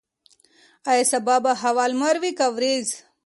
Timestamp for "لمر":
1.91-2.15